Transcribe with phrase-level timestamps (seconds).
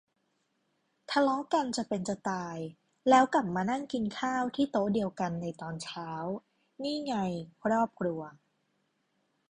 [1.11, 2.57] ทะเลาะกันจะเป็นจะตาย
[3.09, 6.09] แล้วกลับมานั่งกินข้าวที่โต๊ะเดียวกันในตอนเช้า
[6.83, 7.15] นี่ไง
[7.63, 8.21] ครอบครัว